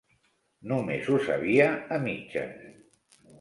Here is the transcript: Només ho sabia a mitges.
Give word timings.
Només 0.71 1.09
ho 1.09 1.17
sabia 1.27 1.67
a 1.99 2.01
mitges. 2.07 2.65